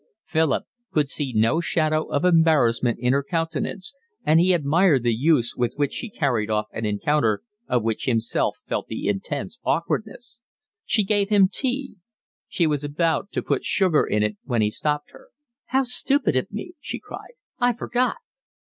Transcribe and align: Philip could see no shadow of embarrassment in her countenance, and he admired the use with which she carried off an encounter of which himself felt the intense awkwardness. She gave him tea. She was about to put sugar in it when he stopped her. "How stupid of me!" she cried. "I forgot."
Philip 0.23 0.63
could 0.91 1.11
see 1.11 1.31
no 1.31 1.59
shadow 1.61 2.05
of 2.07 2.25
embarrassment 2.25 2.97
in 2.99 3.13
her 3.13 3.23
countenance, 3.23 3.93
and 4.25 4.39
he 4.39 4.51
admired 4.51 5.03
the 5.03 5.13
use 5.13 5.53
with 5.55 5.73
which 5.75 5.93
she 5.93 6.09
carried 6.09 6.49
off 6.49 6.65
an 6.73 6.87
encounter 6.87 7.43
of 7.67 7.83
which 7.83 8.05
himself 8.05 8.57
felt 8.67 8.87
the 8.87 9.07
intense 9.07 9.59
awkwardness. 9.63 10.39
She 10.85 11.03
gave 11.03 11.29
him 11.29 11.49
tea. 11.53 11.97
She 12.47 12.65
was 12.65 12.83
about 12.83 13.31
to 13.33 13.43
put 13.43 13.63
sugar 13.63 14.03
in 14.03 14.23
it 14.23 14.37
when 14.43 14.63
he 14.63 14.71
stopped 14.71 15.11
her. 15.11 15.27
"How 15.65 15.83
stupid 15.83 16.35
of 16.35 16.51
me!" 16.51 16.71
she 16.79 16.97
cried. 16.97 17.33
"I 17.59 17.71
forgot." 17.71 18.15